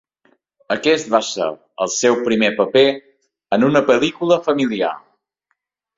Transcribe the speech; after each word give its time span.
Aquest 0.75 1.11
va 1.15 1.19
ser 1.27 1.49
el 1.85 1.91
seu 1.95 2.17
primer 2.29 2.49
paper 2.61 2.85
en 3.59 3.67
una 3.71 3.85
pel·lícula 3.91 4.43
familiar. 4.49 4.95